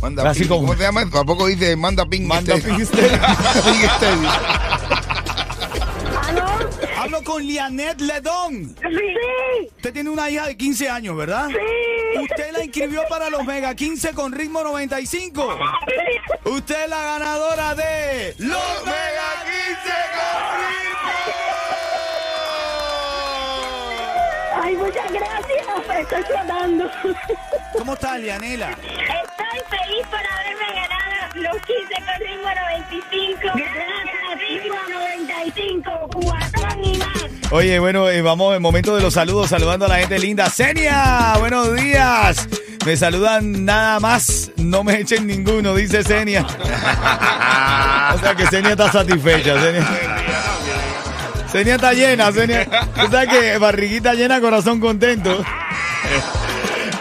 Manda 0.01 0.31
Así 0.31 0.41
ping. 0.41 0.49
como- 0.49 0.61
¿Cómo 0.63 0.75
se 0.77 0.83
llama? 0.85 1.03
¿A 1.03 1.25
poco 1.25 1.47
dice 1.49 1.75
manda 1.77 2.07
ping? 2.07 2.23
Manda 2.23 2.55
Stadium? 2.57 2.77
Pin 2.79 2.87
Stadium. 2.87 3.21
Ping 3.65 3.89
Stadium. 3.97 4.33
Con 7.27 7.43
Lianet 7.45 8.01
Ledón. 8.01 8.75
Sí, 8.81 9.69
Usted 9.77 9.93
tiene 9.93 10.09
una 10.11 10.31
hija 10.31 10.47
de 10.47 10.57
15 10.57 10.89
años, 10.89 11.17
¿verdad? 11.17 11.49
sí. 11.49 11.57
Usted 12.21 12.53
la 12.53 12.63
inscribió 12.65 13.03
para 13.11 13.29
los 13.29 13.45
Mega 13.45 13.75
15 13.75 14.13
con 14.15 14.33
ritmo 14.33 14.63
95. 14.63 15.59
Usted 16.45 16.85
es 16.85 16.89
la 16.89 17.03
ganadora 17.03 17.75
de 17.75 18.35
los 18.39 18.85
Mega 18.85 19.43
15 19.43 19.93
con 20.15 20.47
Ay, 24.63 24.77
muchas 24.77 25.13
gracias. 25.13 25.67
Estoy 26.01 26.23
flotando. 26.23 26.89
ritmo. 27.03 27.19
¿Cómo 27.79 27.93
estás, 27.95 28.21
Lianela? 28.21 28.71
Estoy 28.71 29.61
feliz 29.69 30.07
por 30.09 30.21
haberme 30.21 30.73
ganado 30.75 31.35
los 31.35 31.57
15 31.63 31.95
con 32.07 32.21
ritmo 32.21 32.49
95. 32.49 33.41
Gracias, 33.43 34.39
ritmo 34.49 34.79
95. 34.89 35.91
Oye, 37.51 37.79
bueno, 37.79 38.09
eh, 38.09 38.23
vamos 38.23 38.57
en 38.57 38.63
momento 38.63 38.97
de 38.97 39.03
los 39.03 39.15
saludos, 39.15 39.51
saludando 39.51 39.87
a 39.87 39.89
la 39.89 39.99
gente 39.99 40.19
linda. 40.19 40.51
Senia, 40.51 41.35
buenos 41.39 41.75
días. 41.77 42.49
Me 42.85 42.97
saludan 42.97 43.65
nada 43.65 44.01
más, 44.01 44.51
no 44.57 44.83
me 44.83 45.01
echen 45.01 45.27
ninguno, 45.27 45.75
dice 45.75 46.03
Senia. 46.03 46.43
o 48.15 48.19
sea 48.19 48.35
que 48.37 48.47
Senia 48.47 48.73
está 48.73 48.91
satisfecha. 48.91 49.61
Senia, 49.61 49.87
Senia 51.53 51.75
está 51.77 51.93
llena, 51.93 52.33
Senia. 52.33 52.69
O 53.05 53.11
sea 53.11 53.27
que 53.27 53.59
barriguita 53.59 54.15
llena, 54.15 54.41
corazón 54.41 54.81
contento. 54.81 55.45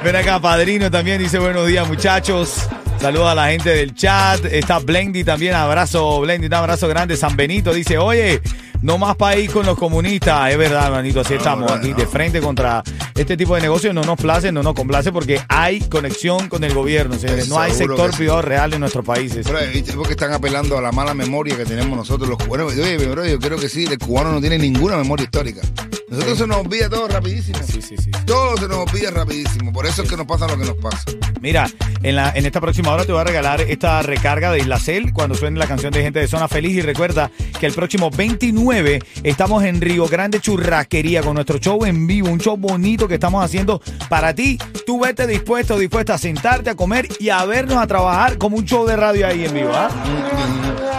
Ven 0.03 0.15
acá, 0.15 0.39
padrino 0.39 0.91
también 0.91 1.19
dice 1.19 1.39
buenos 1.39 1.65
días, 1.65 1.87
muchachos. 1.87 2.67
Saludos 2.99 3.29
a 3.29 3.35
la 3.35 3.47
gente 3.47 3.71
del 3.71 3.95
chat. 3.95 4.45
Está 4.45 4.77
Blendy 4.79 5.23
también. 5.23 5.55
Abrazo, 5.55 6.21
Blendy. 6.21 6.47
Un 6.47 6.53
abrazo 6.53 6.87
grande. 6.87 7.17
San 7.17 7.35
Benito 7.35 7.73
dice, 7.73 7.97
oye, 7.97 8.41
no 8.85 8.99
más 8.99 9.15
país 9.15 9.49
con 9.49 9.65
los 9.65 9.77
comunistas. 9.79 10.51
Es 10.51 10.57
verdad, 10.59 10.85
hermanito. 10.85 11.19
Así 11.19 11.33
estamos 11.33 11.71
aquí 11.71 11.93
de 11.93 12.05
frente 12.05 12.39
contra 12.39 12.83
este 13.15 13.35
tipo 13.35 13.55
de 13.55 13.61
negocios. 13.61 13.95
No 13.95 14.03
nos 14.03 14.19
place, 14.19 14.51
no 14.51 14.61
nos 14.61 14.75
complace 14.75 15.11
porque 15.11 15.41
hay 15.49 15.79
conexión 15.79 16.47
con 16.49 16.63
el 16.63 16.71
gobierno. 16.73 17.15
señores. 17.17 17.49
No 17.49 17.59
hay 17.59 17.71
sector 17.73 18.11
sí. 18.11 18.17
privado 18.17 18.43
real 18.43 18.73
en 18.73 18.81
nuestros 18.81 19.03
países. 19.03 19.47
Bro, 19.47 19.57
¿viste? 19.73 19.93
porque 19.93 20.11
están 20.11 20.33
apelando 20.33 20.77
a 20.77 20.81
la 20.81 20.91
mala 20.91 21.15
memoria 21.15 21.57
que 21.57 21.65
tenemos 21.65 21.97
nosotros 21.97 22.29
los 22.29 22.37
cubanos. 22.37 22.73
Oye, 22.73 22.97
bro, 23.07 23.25
yo 23.25 23.39
creo 23.39 23.57
que 23.57 23.69
sí, 23.69 23.85
el 23.85 23.97
cubano 23.97 24.31
no 24.31 24.39
tiene 24.39 24.59
ninguna 24.59 24.97
memoria 24.97 25.23
histórica. 25.23 25.61
Nosotros 26.07 26.37
se 26.37 26.47
nos 26.47 26.57
olvida 26.57 26.87
todo 26.87 27.07
rapidísimo. 27.07 27.57
Sí, 27.65 27.81
sí, 27.81 27.95
sí. 27.97 28.11
Todo 28.25 28.55
se 28.57 28.67
nos 28.67 28.77
olvida 28.77 29.09
rapidísimo. 29.09 29.73
Por 29.73 29.87
eso 29.87 30.03
es 30.03 30.09
que 30.09 30.15
nos 30.15 30.27
pasa 30.27 30.47
lo 30.47 30.57
que 30.57 30.65
nos 30.65 30.77
pasa. 30.77 31.03
Mira, 31.41 31.67
en, 32.03 32.15
la, 32.15 32.31
en 32.35 32.45
esta 32.45 32.61
próxima 32.61 32.91
hora 32.91 33.05
te 33.05 33.11
voy 33.11 33.21
a 33.21 33.23
regalar 33.23 33.61
esta 33.61 34.01
recarga 34.03 34.51
de 34.51 34.59
Islacel 34.59 35.13
cuando 35.13 35.35
suene 35.35 35.57
la 35.57 35.67
canción 35.67 35.91
de 35.91 36.03
Gente 36.03 36.19
de 36.19 36.27
Zona 36.27 36.47
Feliz. 36.47 36.75
Y 36.77 36.81
recuerda 36.81 37.31
que 37.59 37.65
el 37.65 37.73
próximo 37.73 38.11
29 38.11 38.99
estamos 39.23 39.63
en 39.63 39.81
Río 39.81 40.07
Grande 40.07 40.39
Churrasquería 40.39 41.23
con 41.23 41.33
nuestro 41.33 41.57
show 41.57 41.83
en 41.85 42.05
vivo, 42.05 42.29
un 42.29 42.39
show 42.39 42.55
bonito 42.55 43.07
que 43.07 43.15
estamos 43.15 43.43
haciendo 43.43 43.81
para 44.07 44.33
ti. 44.35 44.59
Tú 44.85 44.99
vete 44.99 45.25
dispuesto, 45.25 45.77
dispuesta 45.79 46.13
a 46.13 46.17
sentarte, 46.19 46.69
a 46.69 46.75
comer 46.75 47.07
y 47.19 47.29
a 47.29 47.43
vernos 47.45 47.77
a 47.77 47.87
trabajar 47.87 48.37
como 48.37 48.57
un 48.57 48.65
show 48.65 48.85
de 48.85 48.95
radio 48.95 49.25
ahí 49.25 49.45
en 49.45 49.53
vivo. 49.53 49.71
¿ah? 49.73 49.89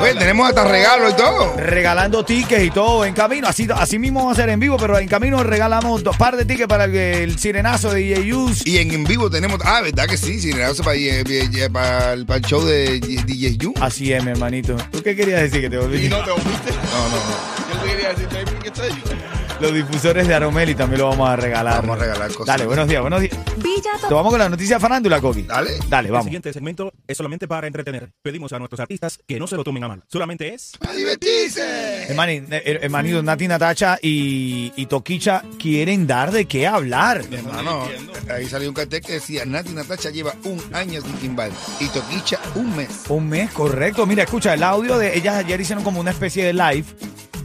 Oye, 0.00 0.14
tenemos 0.14 0.48
hasta 0.48 0.64
regalo 0.64 1.08
y 1.08 1.14
todo. 1.14 1.56
Regalando 1.56 2.24
tickets 2.24 2.64
y 2.64 2.70
todo 2.70 3.04
en 3.04 3.14
camino. 3.14 3.48
Así, 3.48 3.66
así 3.74 3.98
mismo 3.98 4.26
va 4.26 4.32
a 4.32 4.34
ser 4.34 4.48
en 4.50 4.60
vivo, 4.60 4.76
pero 4.76 4.95
en 5.00 5.08
camino 5.08 5.42
regalamos 5.42 6.02
dos 6.02 6.16
par 6.16 6.36
de 6.36 6.44
tickets 6.44 6.68
para 6.68 6.84
el, 6.84 6.94
el 6.94 7.38
sirenazo 7.38 7.90
de 7.90 8.00
DJ 8.00 8.26
Yus. 8.26 8.66
Y 8.66 8.78
en, 8.78 8.90
en 8.92 9.04
vivo 9.04 9.30
tenemos. 9.30 9.58
Ah, 9.64 9.80
¿verdad 9.82 10.06
que 10.06 10.16
sí? 10.16 10.40
Sí, 10.40 10.52
para, 10.52 10.94
eh, 10.94 11.22
eh, 11.28 11.70
para, 11.70 12.12
el, 12.12 12.26
para 12.26 12.38
el 12.38 12.44
show 12.44 12.64
de 12.64 13.00
DJ 13.00 13.56
Yu. 13.56 13.74
Así 13.80 14.12
es, 14.12 14.22
mi 14.24 14.30
hermanito. 14.30 14.76
¿Tú 14.90 15.02
qué 15.02 15.14
querías 15.14 15.42
decir 15.42 15.60
que 15.60 15.70
te 15.70 15.78
volviste? 15.78 16.06
¿Y 16.06 16.10
no 16.10 16.24
te 16.24 16.30
volviste? 16.30 16.70
No, 16.70 17.08
no, 17.08 17.16
no. 17.16 17.74
Yo 17.74 17.92
quería 17.92 18.08
decir, 18.10 18.28
¿qué 18.62 18.68
estoy? 18.68 19.45
Los 19.60 19.72
difusores 19.72 20.28
de 20.28 20.34
Aromeli 20.34 20.74
también 20.74 21.00
lo 21.00 21.08
vamos 21.08 21.28
a 21.30 21.34
regalar. 21.36 21.80
Vamos 21.80 21.96
a 21.98 22.00
regalar 22.04 22.28
cosas. 22.32 22.46
Dale, 22.46 22.66
buenos 22.66 22.86
días, 22.88 23.00
buenos 23.00 23.20
días. 23.22 23.34
Te 24.06 24.12
vamos 24.14 24.30
con 24.30 24.38
la 24.38 24.48
noticia 24.50 24.78
farándula, 24.78 25.20
Coqui. 25.20 25.42
Dale. 25.42 25.78
Dale, 25.88 26.08
El 26.08 26.12
vamos. 26.12 26.24
siguiente 26.26 26.52
segmento 26.52 26.92
es 27.06 27.16
solamente 27.16 27.48
para 27.48 27.66
entretener. 27.66 28.10
Pedimos 28.22 28.52
a 28.52 28.58
nuestros 28.58 28.80
artistas 28.80 29.18
que 29.26 29.38
no 29.40 29.46
se 29.46 29.56
lo 29.56 29.64
tomen 29.64 29.82
a 29.84 29.88
mal. 29.88 30.02
Solamente 30.08 30.52
es... 30.52 30.72
¡A 30.86 30.92
divertirse! 30.92 32.06
Hermani- 32.10 32.44
hermanito, 32.50 33.22
Nati 33.22 33.48
Natacha 33.48 33.98
y, 34.02 34.72
y 34.76 34.86
Toquicha 34.86 35.42
quieren 35.58 36.06
dar 36.06 36.32
de 36.32 36.44
qué 36.44 36.66
hablar. 36.66 37.22
Hermano, 37.30 37.88
ahí 38.30 38.46
salió 38.48 38.68
un 38.68 38.74
cartel 38.74 39.00
que 39.00 39.14
decía 39.14 39.44
Nati 39.46 39.72
Natacha 39.72 40.10
lleva 40.10 40.34
un 40.44 40.62
año 40.74 41.00
sin 41.00 41.12
timbal 41.14 41.50
y 41.80 41.86
Toquicha 41.88 42.38
un 42.56 42.76
mes. 42.76 43.04
Un 43.08 43.28
mes, 43.28 43.50
correcto. 43.52 44.06
Mira, 44.06 44.24
escucha, 44.24 44.52
el 44.52 44.62
audio 44.62 44.98
de 44.98 45.16
ellas 45.16 45.36
ayer 45.36 45.58
hicieron 45.60 45.82
como 45.82 45.98
una 46.00 46.10
especie 46.10 46.44
de 46.44 46.52
live. 46.52 46.84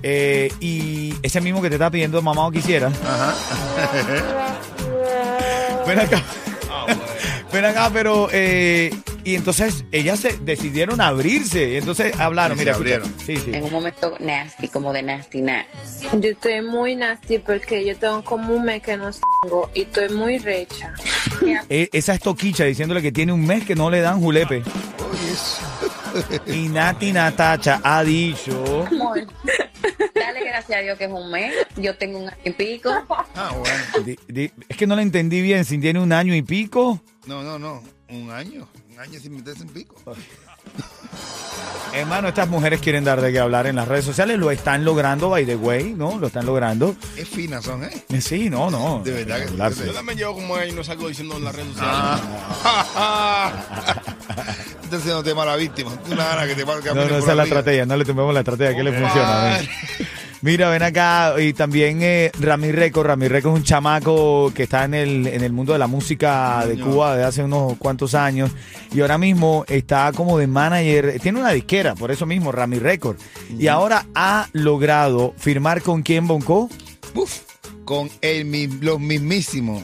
Eh, 0.03 0.51
y 0.59 1.13
ese 1.21 1.41
mismo 1.41 1.61
que 1.61 1.69
te 1.69 1.75
está 1.75 1.89
pidiendo 1.91 2.21
mamá 2.21 2.47
o 2.47 2.51
quisiera. 2.51 2.87
Ajá. 2.87 3.33
Ven 5.87 5.99
acá. 5.99 6.21
Ven 7.51 7.65
acá, 7.65 7.89
pero. 7.91 8.29
eh, 8.31 8.93
y 9.23 9.35
entonces 9.35 9.85
ellas 9.91 10.19
se 10.19 10.37
decidieron 10.39 10.99
abrirse. 10.99 11.73
Y 11.73 11.77
entonces 11.77 12.19
hablaron. 12.19 12.57
Sí, 12.57 12.63
Mira, 12.63 12.75
abrieron. 12.75 13.13
Sí, 13.23 13.37
sí. 13.37 13.51
en 13.53 13.63
un 13.63 13.71
momento 13.71 14.15
nasty, 14.19 14.67
como 14.67 14.91
de 14.93 15.03
nasty 15.03 15.41
nat. 15.41 15.65
Yo 16.13 16.29
estoy 16.31 16.61
muy 16.63 16.95
nasty 16.95 17.37
porque 17.37 17.85
yo 17.85 17.95
tengo 17.97 18.23
como 18.23 18.55
un 18.55 18.63
mes 18.65 18.81
que 18.81 18.97
no 18.97 19.11
tengo 19.43 19.69
y 19.75 19.81
estoy 19.83 20.09
muy 20.09 20.37
recha. 20.39 20.93
Eh, 21.69 21.89
esa 21.91 22.13
es 22.13 22.19
Toquicha 22.19 22.65
diciéndole 22.65 23.01
que 23.01 23.11
tiene 23.11 23.31
un 23.33 23.43
mes 23.45 23.65
que 23.65 23.73
no 23.73 23.89
le 23.89 23.99
dan 24.01 24.21
julepe. 24.21 24.57
Oye, 24.57 25.31
eso. 25.31 26.53
Y 26.53 26.67
Nati 26.69 27.11
Natacha 27.11 27.79
ha 27.83 28.03
dicho. 28.03 28.85
Gracias 30.71 30.79
a 30.79 30.81
Dios 30.83 30.97
que 30.97 31.03
es 31.05 31.11
un 31.11 31.29
mes. 31.29 31.53
Yo 31.75 31.97
tengo 31.97 32.19
un 32.19 32.29
año 32.29 32.37
y 32.45 32.51
pico. 32.51 32.89
Ah, 33.35 33.51
bueno. 33.57 34.05
di- 34.05 34.17
di- 34.29 34.51
es 34.69 34.77
que 34.77 34.87
no 34.87 34.95
le 34.95 35.01
entendí 35.01 35.41
bien. 35.41 35.65
Si 35.65 35.77
tiene 35.79 35.99
un 35.99 36.13
año 36.13 36.33
y 36.33 36.41
pico. 36.43 37.01
No, 37.25 37.43
no, 37.43 37.59
no. 37.59 37.83
Un 38.09 38.31
año. 38.31 38.69
Un 38.93 38.99
año 38.99 39.19
sin 39.19 39.33
meterse 39.35 39.63
en 39.63 39.69
pico. 39.69 39.95
Hermano, 41.93 42.29
estas 42.29 42.47
mujeres 42.47 42.79
quieren 42.79 43.03
dar 43.03 43.19
de 43.19 43.33
qué 43.33 43.39
hablar 43.39 43.67
en 43.67 43.75
las 43.75 43.85
redes 43.85 44.05
sociales. 44.05 44.39
Lo 44.39 44.49
están 44.49 44.85
logrando, 44.85 45.29
by 45.29 45.45
the 45.45 45.57
way, 45.57 45.93
¿no? 45.93 46.17
Lo 46.17 46.27
están 46.27 46.45
logrando. 46.45 46.95
Qué 47.17 47.25
finas 47.25 47.65
son, 47.65 47.83
¿eh? 47.83 47.89
Eh, 48.07 48.21
Sí, 48.21 48.49
no, 48.49 48.71
no. 48.71 49.01
De 49.03 49.11
verdad 49.25 49.41
que 49.41 49.75
sí. 49.75 49.83
Yo 49.87 49.91
también 49.93 50.17
llevo 50.19 50.35
como 50.35 50.55
ahí 50.55 50.71
no 50.71 50.85
salgo 50.85 51.09
diciendo 51.09 51.35
en 51.35 51.43
las 51.43 51.53
redes 51.53 51.67
sociales. 51.73 52.21
Ah. 52.63 53.93
Estás 54.83 55.01
haciéndote 55.01 55.33
mala 55.33 55.55
víctima. 55.57 55.91
Tú 56.05 56.11
una 56.13 56.25
gana 56.25 56.47
que 56.47 56.55
te 56.55 56.63
que 56.65 56.89
No, 56.89 56.95
no, 56.95 57.17
esa 57.17 57.31
es 57.31 57.35
la 57.37 57.43
estrategia, 57.43 57.85
no 57.85 57.95
le 57.97 58.03
tomemos 58.05 58.33
la 58.33 58.39
estrategia, 58.41 58.75
que 58.75 58.83
le 58.83 58.91
funciona. 58.91 59.43
ven. 59.57 59.69
Mira, 60.43 60.71
ven 60.71 60.81
acá, 60.81 61.35
y 61.39 61.53
también 61.53 61.99
eh, 62.01 62.31
Rami 62.39 62.71
Reco, 62.71 63.03
Rami 63.03 63.27
Reco 63.27 63.49
es 63.49 63.55
un 63.57 63.63
chamaco 63.63 64.51
que 64.55 64.63
está 64.63 64.85
en 64.85 64.95
el, 64.95 65.27
en 65.27 65.43
el 65.43 65.53
mundo 65.53 65.73
de 65.73 65.77
la 65.77 65.85
música 65.85 66.65
de 66.65 66.79
Cuba 66.79 67.11
desde 67.15 67.27
hace 67.27 67.43
unos 67.43 67.77
cuantos 67.77 68.15
años, 68.15 68.49
y 68.91 69.01
ahora 69.01 69.19
mismo 69.19 69.65
está 69.67 70.11
como 70.13 70.39
de 70.39 70.47
manager, 70.47 71.19
tiene 71.19 71.39
una 71.39 71.51
disquera, 71.51 71.93
por 71.93 72.09
eso 72.09 72.25
mismo, 72.25 72.51
Rami 72.51 72.79
Record, 72.79 73.17
y 73.55 73.67
ahora 73.67 74.07
ha 74.15 74.47
logrado 74.53 75.35
firmar 75.37 75.83
con 75.83 76.01
quién, 76.01 76.25
Bonco, 76.27 76.71
Uf, 77.13 77.41
con 77.85 78.09
el, 78.21 78.79
los 78.81 78.99
mismísimos. 78.99 79.83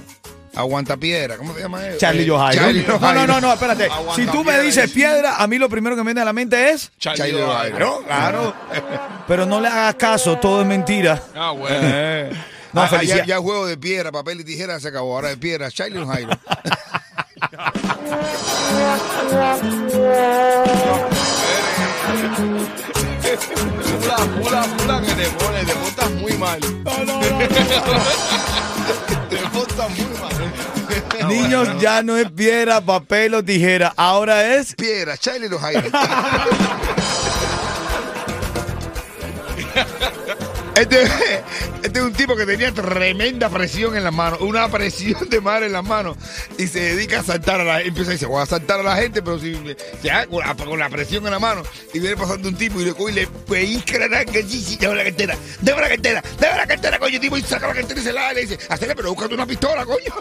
Aguanta 0.58 0.98
piedra. 0.98 1.38
¿Cómo 1.38 1.54
se 1.54 1.62
llama 1.62 1.86
él? 1.86 1.98
Charlie 1.98 2.24
Eh, 2.24 2.30
Johairo. 2.30 2.62
Charlie 2.64 2.86
No, 2.88 3.14
no, 3.14 3.28
no, 3.28 3.42
no, 3.42 3.54
espérate, 3.54 3.86
Aguanta 3.86 4.16
si 4.16 4.26
tú 4.26 4.44
me 4.44 4.60
dices 4.60 4.90
piedra, 4.92 5.36
a 5.38 5.48
mí 5.48 5.58
lo 5.58 5.70
primero 5.70 5.96
que 5.96 6.02
me 6.02 6.08
viene 6.10 6.22
a 6.22 6.26
la 6.26 6.34
mente 6.34 6.72
es... 6.72 6.92
Charlie 7.00 7.32
Johairo. 7.34 7.48
Johairo. 7.48 8.04
Claro, 8.06 8.54
pero 9.28 9.46
no 9.46 9.62
le 9.62 9.68
hagas 9.68 9.96
caso, 9.96 10.38
todo 10.38 10.62
es 10.62 10.68
mentira. 10.68 11.22
Ah, 11.36 11.52
bueno. 11.52 12.36
No, 12.74 12.82
Ah, 12.84 13.02
ya, 13.02 13.26
ya 13.26 13.38
juego 13.40 13.66
de 13.66 13.76
piedra, 13.78 14.12
papel 14.12 14.42
y 14.42 14.44
tijera 14.44 14.80
se 14.80 14.90
acabó. 14.90 15.16
Ahora 15.16 15.30
de 15.30 15.38
piedra, 15.38 15.72
Charlie 15.72 16.06
Jairo. 16.06 16.38
Fula, 22.88 24.18
fula, 24.42 24.64
fula 24.64 25.02
que 25.02 25.14
te 25.14 25.30
pone, 25.32 25.66
te 25.66 25.76
montas 25.76 26.12
muy 26.12 26.34
mal. 26.38 26.60
montas 26.62 26.98
muy 27.08 27.30
mal. 27.32 28.67
Ya 31.80 32.04
no 32.04 32.18
es 32.18 32.30
piedra, 32.32 32.82
papel 32.82 33.34
o 33.34 33.44
tijera. 33.44 33.94
Ahora 33.96 34.56
es. 34.56 34.76
Piedra, 34.76 35.18
Charlie 35.18 35.50
Jairo. 35.50 35.90
Este, 40.78 41.04
este 41.82 42.00
es 42.00 42.06
un 42.06 42.14
tipo 42.14 42.36
que 42.36 42.46
tenía 42.46 42.72
tremenda 42.72 43.50
presión 43.50 43.98
en 43.98 44.04
las 44.04 44.14
manos, 44.14 44.42
una 44.42 44.70
presión 44.70 45.28
de 45.28 45.42
madre 45.42 45.66
en 45.66 45.74
las 45.74 45.84
manos, 45.84 46.18
y 46.60 46.68
se 46.68 46.80
dedica 46.80 47.22
a 47.22 47.24
saltar 47.24 47.62
a 47.62 47.64
la 47.64 47.74
gente. 47.78 47.88
Empieza 47.90 48.12
a 48.12 48.14
decir, 48.14 48.28
voy 48.28 48.44
a 48.44 48.46
saltar 48.46 48.82
a 48.82 48.84
la 48.84 48.96
gente, 48.96 49.24
pero 49.24 49.40
si 49.40 49.58
ya 50.04 50.28
con 50.28 50.78
la, 50.78 50.90
presión 50.90 51.26
en 51.26 51.32
la 51.32 51.40
mano, 51.40 51.64
y 51.96 52.00
viene 52.00 52.16
pasando 52.16 52.48
un 52.50 52.56
tipo 52.56 52.80
y 52.80 52.86
le 52.86 52.94
coge 52.94 53.12
y 53.12 53.16
le 53.16 53.28
pellizca 53.28 53.98
la 53.98 54.08
dame 54.08 54.96
la 54.96 55.04
cartera, 55.04 55.36
dame 55.62 55.82
la 55.82 55.90
cartera, 55.90 56.24
dame 56.40 56.58
la 56.58 56.68
cartera, 56.68 57.00
coño, 57.00 57.20
tipo, 57.20 57.38
y 57.38 57.42
saca 57.42 57.68
la 57.70 57.74
cartera 57.74 58.00
y 58.00 58.04
se 58.04 58.14
la 58.14 58.32
y 58.34 58.36
le 58.36 58.42
dice, 58.42 58.60
hacele, 58.70 58.96
pero 58.96 59.10
búscate 59.10 59.34
una 59.34 59.48
pistola, 59.48 59.84
coño. 59.84 60.14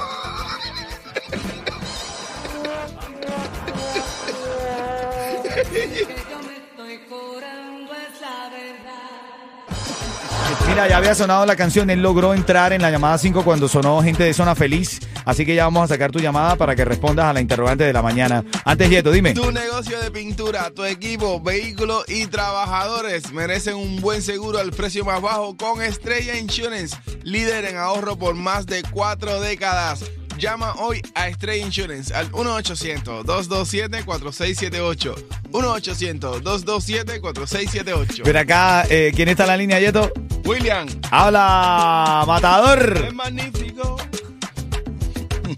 Mira, 10.68 10.88
ya 10.88 10.96
había 10.96 11.14
sonado 11.14 11.46
la 11.46 11.56
canción. 11.56 11.90
Él 11.90 12.02
logró 12.02 12.34
entrar 12.34 12.72
en 12.72 12.82
la 12.82 12.90
llamada 12.90 13.18
5 13.18 13.44
cuando 13.44 13.68
sonó 13.68 14.02
gente 14.02 14.24
de 14.24 14.34
Zona 14.34 14.54
Feliz. 14.54 15.00
Así 15.24 15.46
que 15.46 15.54
ya 15.54 15.64
vamos 15.64 15.84
a 15.84 15.94
sacar 15.94 16.10
tu 16.10 16.18
llamada 16.18 16.56
para 16.56 16.76
que 16.76 16.84
respondas 16.84 17.26
a 17.26 17.32
la 17.32 17.40
interrogante 17.40 17.84
de 17.84 17.92
la 17.92 18.02
mañana. 18.02 18.44
Antes, 18.64 18.90
Yeto, 18.90 19.10
dime. 19.10 19.34
Tu 19.34 19.50
negocio 19.52 20.00
de 20.00 20.10
pintura, 20.10 20.70
tu 20.70 20.84
equipo, 20.84 21.40
vehículos 21.40 22.04
y 22.08 22.26
trabajadores 22.26 23.32
merecen 23.32 23.76
un 23.76 24.00
buen 24.00 24.22
seguro 24.22 24.58
al 24.58 24.70
precio 24.72 25.04
más 25.04 25.20
bajo 25.20 25.56
con 25.56 25.82
Estrella 25.82 26.38
Insurance, 26.38 26.96
líder 27.22 27.64
en 27.64 27.76
ahorro 27.76 28.16
por 28.16 28.34
más 28.34 28.66
de 28.66 28.82
cuatro 28.82 29.40
décadas. 29.40 30.04
Llama 30.38 30.74
hoy 30.78 31.00
a 31.14 31.28
Estrella 31.28 31.64
Insurance 31.64 32.12
al 32.14 32.30
1-800-227-4678. 32.32 35.14
1-800-227-4678. 35.50 38.22
Ven 38.24 38.36
acá, 38.36 38.84
eh, 38.90 39.12
¿quién 39.14 39.28
está 39.30 39.44
en 39.44 39.48
la 39.48 39.56
línea, 39.56 39.80
Yeto? 39.80 40.10
William, 40.44 40.86
Habla, 41.10 42.24
Matador. 42.26 43.04
es 43.06 43.14
magnífico. 43.14 43.96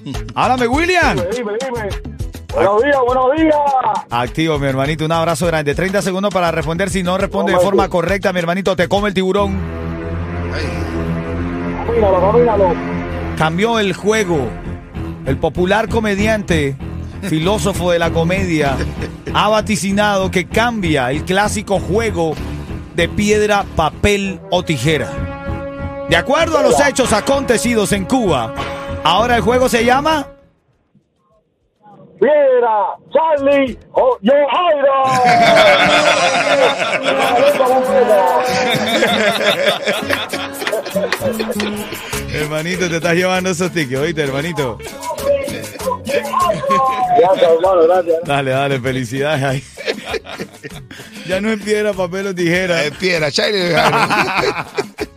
Háblame, 0.34 0.68
William. 0.68 1.16
Dime, 1.16 1.52
dime. 1.60 1.88
Buenos 2.54 2.82
días, 2.82 2.96
buenos 3.04 3.26
días. 3.36 3.54
Activo, 4.10 4.58
mi 4.58 4.66
hermanito. 4.68 5.04
Un 5.04 5.12
abrazo 5.12 5.46
grande. 5.46 5.74
30 5.74 6.00
segundos 6.02 6.32
para 6.32 6.50
responder. 6.50 6.88
Si 6.90 7.02
no 7.02 7.18
responde 7.18 7.52
de 7.52 7.58
forma 7.58 7.84
tú. 7.86 7.90
correcta, 7.90 8.32
mi 8.32 8.38
hermanito, 8.38 8.74
te 8.76 8.88
come 8.88 9.08
el 9.08 9.14
tiburón. 9.14 9.58
Camínalo, 11.86 12.32
camínalo. 12.32 12.74
Cambió 13.36 13.78
el 13.78 13.92
juego. 13.94 14.48
El 15.28 15.36
popular 15.36 15.88
comediante, 15.90 16.74
filósofo 17.20 17.90
de 17.90 17.98
la 17.98 18.10
comedia, 18.10 18.78
ha 19.34 19.50
vaticinado 19.50 20.30
que 20.30 20.48
cambia 20.48 21.10
el 21.10 21.26
clásico 21.26 21.78
juego 21.78 22.32
de 22.96 23.10
piedra, 23.10 23.66
papel 23.76 24.40
o 24.50 24.64
tijera. 24.64 25.10
De 26.08 26.16
acuerdo 26.16 26.56
a 26.56 26.62
los 26.62 26.80
hechos 26.80 27.12
acontecidos 27.12 27.92
en 27.92 28.06
Cuba, 28.06 28.54
ahora 29.04 29.36
el 29.36 29.42
juego 29.42 29.68
se 29.68 29.84
llama 29.84 30.28
Piedra, 32.18 32.96
Charlie, 33.12 33.78
o 33.92 34.16
yo, 34.22 34.32
hermanito, 42.32 42.88
te 42.88 42.96
estás 42.96 43.14
llevando 43.14 43.50
esos 43.50 43.72
tickets, 43.72 44.00
oíste, 44.00 44.22
hermanito. 44.22 44.78
Gracias, 47.18 47.50
hermano, 47.50 47.82
gracias. 47.86 48.16
Dale, 48.24 48.50
dale, 48.50 48.80
felicidades 48.80 49.42
ahí. 49.44 49.64
Ya 51.26 51.40
no 51.40 51.50
es 51.52 51.60
piedra, 51.62 51.92
papel 51.92 52.28
o 52.28 52.34
tijera. 52.34 52.84
Es 52.84 52.92
piedra, 52.96 53.30
Charlie. 53.30 53.74